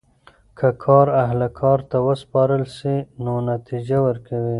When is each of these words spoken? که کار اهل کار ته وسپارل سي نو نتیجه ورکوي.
که 0.57 0.69
کار 0.83 1.07
اهل 1.23 1.39
کار 1.59 1.79
ته 1.89 1.97
وسپارل 2.07 2.63
سي 2.77 2.95
نو 3.23 3.33
نتیجه 3.51 3.97
ورکوي. 4.07 4.49